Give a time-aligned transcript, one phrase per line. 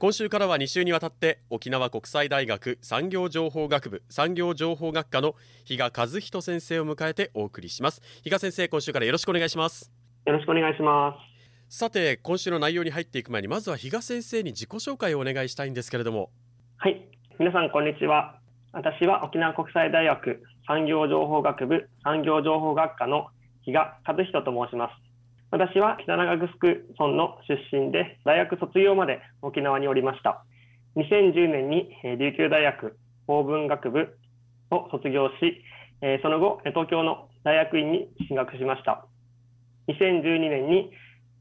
[0.00, 8.00] 今週からは2週にわたって沖縄国際大学産業情報学部産業情報学科の比嘉和人先生を迎えてお送りします。
[8.22, 9.90] 比嘉先生今週からよろしくお願いします。
[10.24, 11.16] よろしくお願いしま
[11.68, 11.76] す。
[11.76, 16.30] さて今週の内容に入っていく前にまずは比嘉先生に自己紹介をお願いしたいんですけれども。
[16.76, 17.04] はい。
[17.40, 18.38] 皆さんこんにちは。
[18.70, 23.26] 私は沖縄国際大学産業情報学部産業情報学科の
[23.62, 25.07] 比嘉和人と申します
[25.50, 26.48] 私は北長城
[26.98, 30.44] 村の出身で、大学卒業まで沖縄におりました。
[30.96, 34.18] 2010年に琉球大学法文学部
[34.70, 35.64] を卒業し、
[36.22, 39.06] その後、東京の大学院に進学しました。
[39.88, 40.90] 2012年に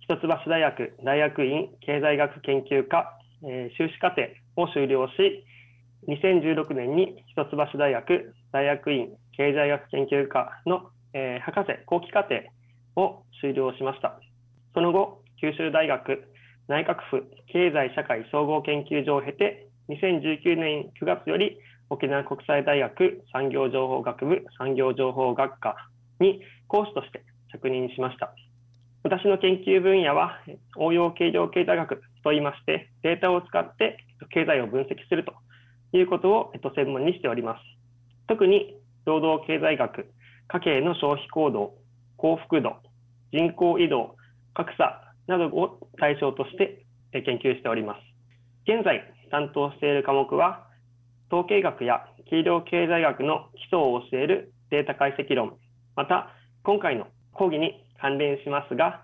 [0.00, 5.46] 一橋大学大学院経済学研究科修士課程を修了し、
[6.08, 10.90] 2016年に一橋大学大学院経済学研究科の
[11.40, 12.34] 博士後期課程
[12.96, 14.18] を修了しました。
[14.74, 16.24] その後、九州大学
[16.68, 21.58] 内閣府経済社会総合研究所を経て、2019年9月より
[21.90, 25.76] 沖縄国際大学産業情報学部産業情報学科
[26.20, 28.34] に講師として着任しました。
[29.02, 30.40] 私の研究分野は
[30.76, 33.98] 応用計量経済学といいまして、データを使って
[34.30, 35.34] 経済を分析すると
[35.92, 37.60] いうことを専門にしております。
[38.26, 38.74] 特に
[39.04, 40.10] 労働経済学、
[40.48, 41.74] 家計の消費行動、
[42.16, 42.76] 幸福度、
[43.34, 44.14] 人口移動、
[44.54, 47.98] 格差などを対象として研究しております。
[48.62, 49.02] 現在
[49.32, 50.68] 担当している科目は、
[51.32, 55.56] 統計学や企業経済学の基礎を教えるデータ解析論、
[55.96, 56.30] また
[56.62, 59.02] 今回の講義に関連しますが、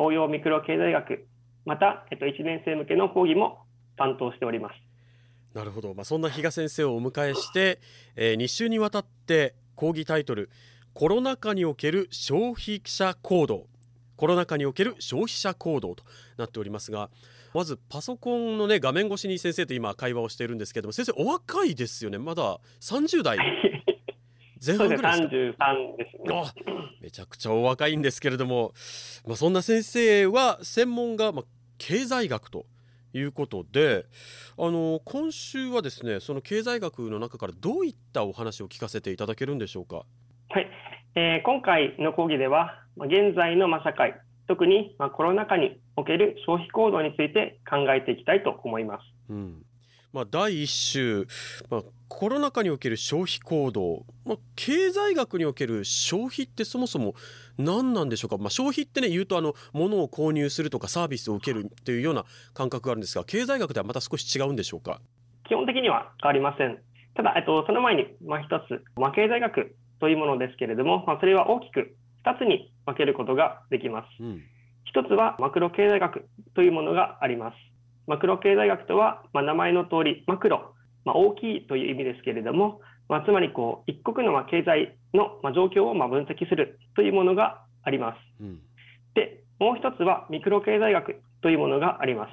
[0.00, 1.28] 応用ミクロ経済学、
[1.64, 3.60] また、えっと、1年生向けの講義も
[3.96, 4.74] 担当しております。
[5.54, 7.78] なるほど、まあ、そんな比嘉先生をお迎えして、
[8.16, 10.50] えー、2週にわたって講義タイトル
[10.94, 13.66] コロナ禍における消費者行動。
[14.16, 16.02] コロナ禍における消費者行動と
[16.36, 17.08] なっておりますが
[17.54, 22.18] まずパソコンのね画面越しに先生と今会話をしているんですけども先生お若いですよね。
[22.18, 23.38] まだ30代。
[24.64, 25.72] 前半ぐらいですか？
[25.96, 26.34] ですね。
[26.34, 26.52] あ
[27.00, 28.72] めちゃくちゃお若いんですけれども、
[29.24, 31.44] まあ、そんな先生は専門が、まあ、
[31.78, 32.66] 経済学と
[33.12, 34.06] いうことで
[34.58, 40.04] あの今週はですねその経済学の中からどういったお話を聞かせていただけるんでしょうか？
[40.50, 40.70] はい、
[41.14, 49.02] えー、今回の講義では、現在の社会、特にコロナ禍における消費行動について考えていきたいと思います。
[49.28, 49.62] うん。
[50.10, 51.26] まあ、第1週、
[51.68, 57.12] まあ、コロナ禍における消費行動、まあ、経済学における消費ってそもそも
[57.58, 65.02] 何なんでしょうか、まあ、消費ってね言うとあの物を購入するとかサービスを受けるというような感覚があるんですが経済学ではまた少し違うんでしょうか？
[65.46, 66.78] 基本的には変わりません。
[67.14, 74.22] ただ、えっと、その前に、まあ、一つ、まあ、経済学というものですけれども、まあ、それは大きく2つに分けることができます。
[74.22, 74.42] うん、
[74.94, 77.54] 1つはマクロ経済学というものがあります。
[78.06, 88.42] マクロ経済学とは、まあ、名前の通り、マクロ、まあ、大きいという意味ですけれども、まあ、つまりこう一国のまあ経済のまあ状況をまあ分析するというものがあります。
[88.42, 88.60] うん、
[89.14, 92.30] で、もう一つはミクロ経済学というものがあります。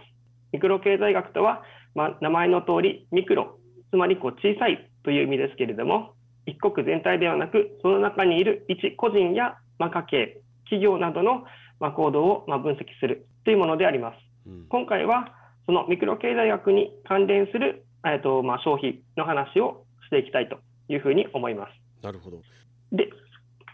[0.52, 1.64] ミクロ経済学とは、
[1.96, 3.58] まあ、名前の通りミクロ、
[3.90, 6.14] つまりこう小さいという意味ですけれども、
[6.46, 11.44] 一国全体ではなく、その中にいる一個人や、まあ、家計、企業などの、
[11.80, 14.18] まあ、行動を、まあ、分析するというものであります。
[14.48, 15.34] うん、今回は、
[15.66, 22.06] そのミクロ経済学に関連する、えーとまあ、消費の話をしていきたいというふうに思います。
[22.06, 22.42] なるほど。
[22.92, 23.10] で、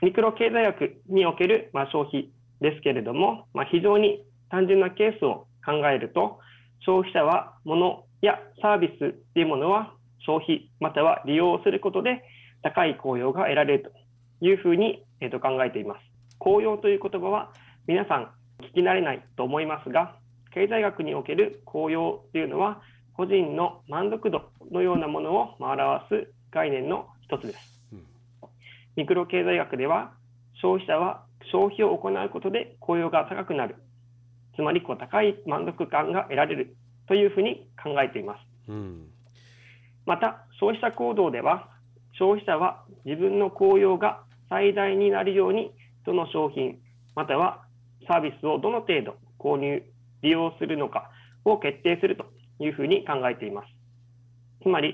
[0.02, 2.30] ミクロ経済学における、まあ、消費
[2.62, 6.40] ですけれども、まあ、非常に単純なケースを考えると、
[6.86, 9.94] 消費者は物やサービスというものは
[10.26, 12.24] 消費または利用することで
[12.62, 13.84] 高い効用が得られる
[14.40, 16.00] というふうに、えー、と考えています。
[16.40, 17.52] 効用という言葉は
[17.88, 18.31] 皆さん
[18.63, 20.16] 聞き慣れないと思いますが、
[20.54, 22.81] 経済学における効用というのは
[23.13, 27.72] 個人の満足度のようなものを表す概念の一つです。
[28.96, 30.12] ミクロ経済学では
[30.62, 33.75] 消費者は消費を行うことで雇用が高くなる
[34.56, 36.75] つまりこう高い満足感が得られる
[37.08, 38.36] というふうに考えていま
[38.68, 39.08] す、うん、
[40.06, 41.69] また消費者行動では
[42.22, 45.72] 消費者は自分の効用が最大になるように
[46.06, 46.78] どの商品
[47.16, 47.64] または
[48.08, 49.82] サービスをどの程度購入
[50.22, 51.10] 利用するのか
[51.46, 52.26] を決定すると
[52.64, 53.68] いうふうに考えています。
[54.62, 54.94] つまり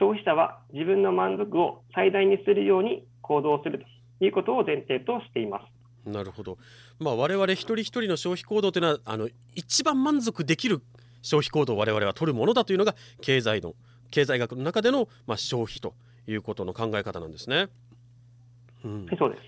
[0.00, 3.78] 消費者は自分の満足を最大にするように行動する
[4.18, 6.10] ということを前提としています。
[6.10, 6.58] なるほど、
[6.98, 10.82] まあ、我々一人一人の消費行動というのはあの一番満足できる
[11.22, 13.74] 消費行動を我々は取るものだというのが経済の
[14.10, 15.94] 経済学の中での、まあ、消費と。
[16.26, 17.68] いうことの考え方なんですね。
[18.84, 19.42] うん、そうです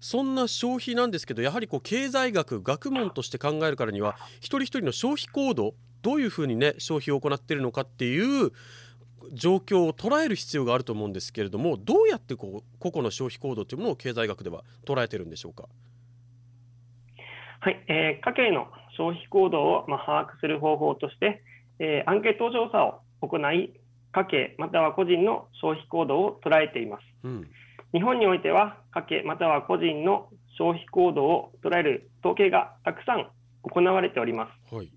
[0.00, 8.50] そんな消費なんですけどやはりこう経済学学問として考えるからには一人一人の消費行動どういうふうにね消費を行っているのかっていう
[9.32, 15.68] 状況を捉える必要があると思うんですけれどもどうやってこう個々の消費行動というものを経済学では捉えてるんでしょうか？
[17.60, 18.66] はい、えー、家計の
[18.98, 21.42] 消費行動を、まあ、把握する方法として、
[21.78, 23.72] えー、アンケート調査を行い
[24.14, 27.50] 家計または個人の消費行動を捉えています、うん、
[27.92, 33.28] 日本においては家計または個人の消費行動を捉える統計がたくさん
[33.62, 34.90] 行われております、はい、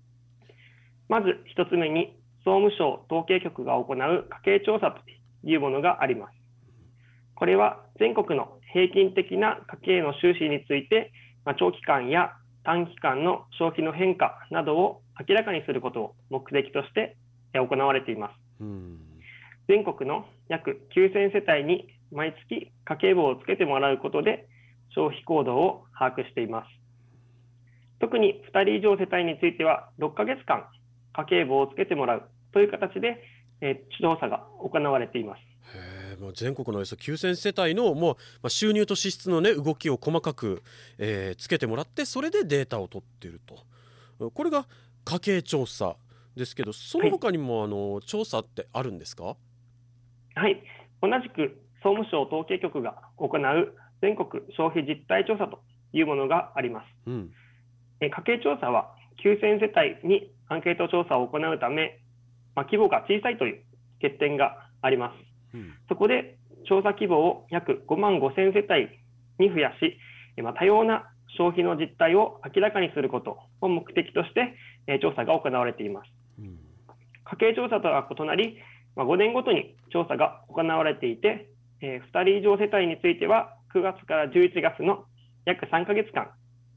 [1.08, 5.00] まず1つ目に総務省統計局が行う家計調査と
[5.44, 6.32] いうものがあります。
[7.34, 11.12] これは全国の平均的な家計の収支について、
[11.44, 12.32] まあ、長期間や
[12.64, 17.16] 短期間の消費の変化などを明らかにすることを目的として
[17.54, 18.32] 行われています。
[19.68, 24.48] 全国の約9000世帯に毎月家計簿をつけてもらうことで
[24.94, 26.68] 消費行動を把握しています。
[28.00, 30.64] 特に2人以上世帯については6ヶ月間
[31.12, 32.22] 家計簿をつけてもらう
[32.52, 33.22] という形で、
[33.60, 35.40] えー、調査が行われています。
[36.18, 40.62] もう全国のおよそ9000世帯のもう、まあ、収入と支出の、ね、動きを細かく、
[40.96, 43.40] えー、つけてもらってそれでデータを取っている
[44.18, 44.66] とこれが
[45.04, 45.96] 家計調査
[46.34, 49.36] ですけどその他にも、はい、あの調査ってあるんですか？
[50.38, 50.62] はい。
[51.02, 55.60] 同じく総務省統計局が行う全国消費実態調査と
[55.92, 57.30] いうものがあります、うん、
[58.00, 58.94] え家計調査は
[59.24, 62.00] 9000世帯にアンケート調査を行うため、
[62.54, 63.62] まあ、規模が小さいという
[64.02, 65.56] 欠点があります。
[65.56, 66.38] うん、そこで
[66.68, 68.88] 調査規模を約5万5000世帯
[69.38, 69.98] に増やし、
[70.42, 74.54] まあ、多様な消費の実態を明らかにすることを目的として、
[74.86, 76.10] えー、調査が行われています。
[76.38, 76.58] うん、
[77.24, 78.56] 家計調査とは異なり、
[78.98, 81.48] まあ、5年ごとに調査が行われていて、
[81.80, 85.04] えー、2人以上世帯については9月から11月の
[85.46, 86.32] 約3ヶ月間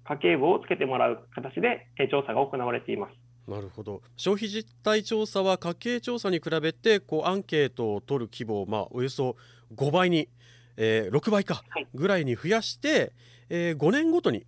[0.07, 3.13] 家計簿をつけてもらう形で、えー、調査が行われています。
[3.51, 9.35] なるほど消費実態調査は家計調査に比べてこうアンケートを取る規模を、まあ、およそ
[9.75, 10.29] 5倍に、
[10.77, 11.63] えー、6倍か
[11.95, 13.11] ぐらいに増やして、はい、
[13.49, 14.45] えー、5年ごとに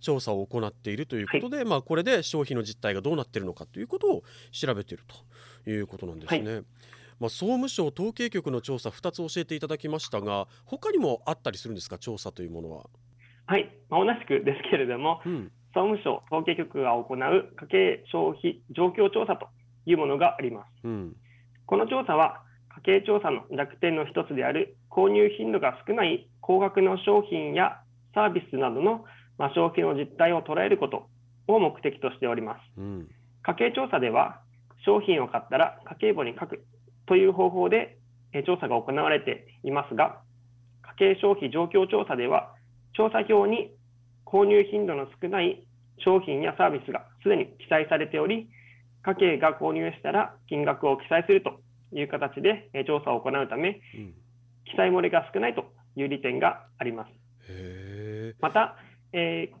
[0.00, 4.22] 調査を行っているということで、はい、まあ、これで消費の実態がどうなっているのかということを
[4.52, 5.04] 調べている
[5.64, 6.54] ということなんですね。
[6.54, 6.64] はい、
[7.24, 11.96] まあ、総務省統計局の調査2つ教えていただきましたが他にもあったりするんですか？
[11.96, 12.84] 調査というものは。
[13.46, 17.16] はい、まあ、同じくですけれども、うん、総務省統計局が行う
[17.56, 19.48] 家計消費状況調査と
[19.86, 20.68] いうものがあります。
[20.84, 21.16] うん、
[21.64, 22.42] この調査は
[22.84, 27.80] 家計調査の弱点の一つである購入頻度が少ない高額の商品や
[28.12, 29.06] サービスなどの、
[29.38, 31.08] まあ、消費の実態を捉えること
[31.48, 32.60] を目的としております。
[32.76, 33.08] うん、
[33.44, 34.42] 家計調査では
[34.84, 36.62] 商品を買ったら家計簿に書く
[37.06, 37.98] という方法で
[38.46, 40.20] 調査が行われていますが、
[40.98, 42.54] 家計消費状況調査では
[42.94, 43.70] 調査表に
[44.24, 45.64] 購入頻度の少ない
[45.98, 48.48] 商品やサービスがすでに記載されており、
[49.02, 51.60] 家計が購入したら金額を記載すると
[51.92, 54.14] いう形で調査を行うため、うん、
[54.64, 57.10] 記載漏れが少ないという利点があります。
[58.40, 58.76] また、
[59.12, 59.52] え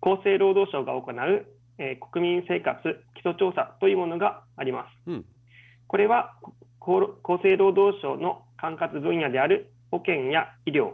[0.00, 1.46] ー、厚生労働省が行う、
[1.78, 2.80] えー、国民生活
[3.14, 5.10] 基礎調査というものがあります。
[5.10, 5.24] うん、
[5.88, 6.34] これは
[7.22, 10.92] 厚生労働省の管轄分野である保険や医療、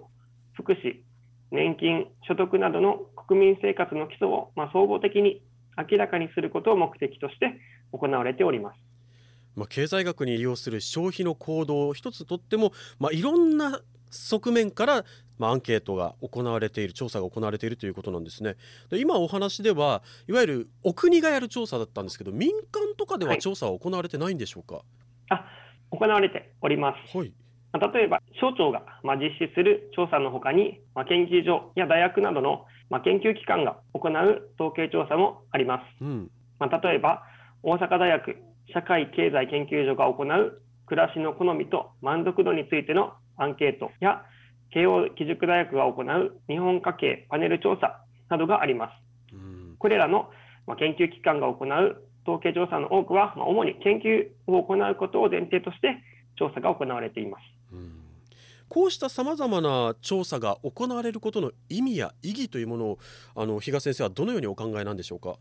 [0.54, 1.02] 福祉、
[1.50, 2.98] 年金、所得などの
[3.28, 5.42] 国民生活の基礎を、まあ、総合的に
[5.76, 7.60] 明らかにすることを目的として
[7.92, 8.76] 行われております。
[9.54, 15.04] まあ、経済学に利用する消費の行動を一つとっても、まあ、いろんな側面から、
[15.38, 18.56] まあ、アンケートが行われている調査が行われているということなんですね。
[18.90, 24.84] で今お話ではいわゆるお国がやる調査だったんですけど民間とかでは調査は行われてないんでしょうか、はい、
[25.30, 25.63] あ
[25.94, 27.18] 行われております。
[27.18, 27.32] はい
[27.92, 28.82] 例えば、省庁が
[29.16, 32.66] 実施する調査のほかに、研究所や大学などの
[33.02, 36.04] 研究機関が行う統計調査もあります。
[36.04, 37.24] うん、例えば、
[37.64, 38.36] 大阪大学
[38.72, 44.22] 社会経済研究所が行う暮らしの好みと満足度についてのアンケートや、
[44.70, 48.92] 慶応義塾大学が行う日本家計パネル調査などがあります。
[49.78, 50.30] これらの
[50.78, 56.02] 研究機関が行う統計調査の多くは、主に研究を行うことを前提として
[56.36, 57.42] 調査が行われています。
[58.66, 62.98] こうしたさまざまな調査が行われることの意味や意義というものを
[63.36, 65.36] あの比嘉先生はどのようにお考えなんでしょうか？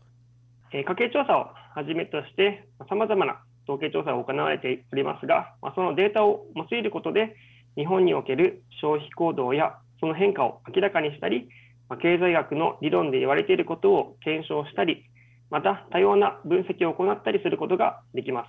[0.72, 7.34] えー、家計調査をはじめとしてさまざまな統計調査が行われておりますが、まあ、そのデータを用いることで
[7.76, 11.48] 日本における消費行動やその変化を明らかにしたり、
[11.88, 15.06] まあ、経済学の理論で言われていることを検証したり、
[15.50, 18.48] また多様な分析を行ったりすることができます。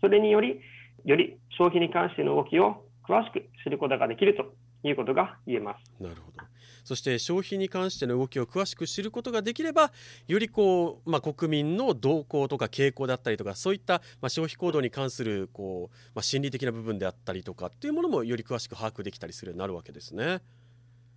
[0.00, 0.60] それにより、
[1.04, 4.54] より消費に関しての動きを詳しく知ることができると
[4.86, 6.02] いうことが言えます。
[6.02, 6.48] なるほど。
[6.84, 9.92] そして消費に関しての動きを詳しく知ることができれば
[10.26, 20.40] よりこう、まあ、国民の動向とか傾向だったりとかそういった、まあ、消費行動に関するこう、まあ、心理的な部分であったりとかっていうものもより詳しく把握できたりするようになるわけですね。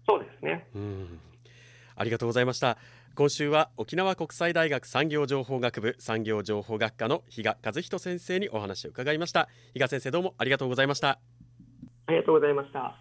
[0.05, 1.19] そうですね、うん
[1.95, 2.77] ありがとうございました
[3.13, 9.49] 今週は沖縄国際大学産業情報学部産業情報学科の比嘉和人先生にお話を伺いました。
[9.73, 11.19] 比嘉先生どうもありがとうございました。
[12.07, 12.95] ありがとうございました。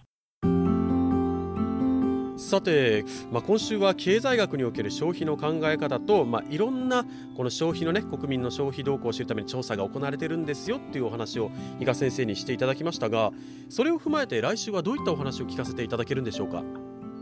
[2.36, 7.04] さて、まあ、今週は経済学における消費の考え方と、まあ、いろんな
[7.36, 13.30] この消費のね国民の消費動向を知るために調査が行われてるんですよっていうお話を比嘉先生にしていただきましたが
[13.68, 16.64] それを踏まえて来週はどういったお話を聞かせていただけるんでしょうか？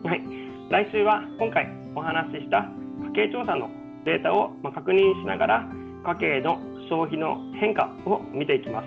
[0.05, 2.69] はい来週は今回お話しした
[3.17, 3.71] 家計調査の
[4.05, 5.69] データを確認しながら
[6.05, 6.61] 家計の
[6.91, 8.87] 消費の変化を見ていきます。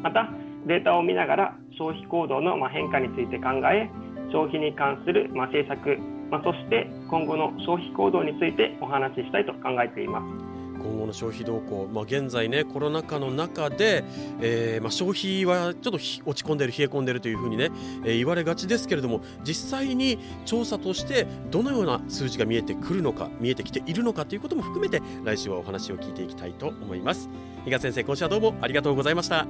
[0.00, 0.30] また
[0.68, 3.90] データを見ながら消費行動の変化について考え
[4.30, 5.98] 消費に関する政策
[6.30, 10.47] そして今後の消費行動についてお話ししたいと考えています。
[10.78, 14.04] 今後の消費動向、まあ、現在ねコロナ禍の中で、
[14.40, 17.70] えーまあ、消費はちょっと落ち込んでる冷え込んでるというふうにね、
[18.04, 27.28] えー、言われがちですけれども実際に調査としてどのような数字が見えてくるのか見えてきているのかということも含めて来週はお話を聞いていきたいと思います。
[27.64, 29.46] 比嘉先生今週はどうもありがとうございました。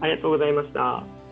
[0.00, 1.25] ありがとうございました。